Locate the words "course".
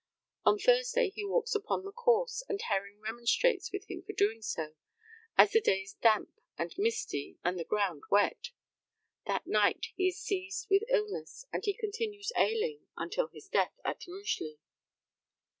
1.91-2.43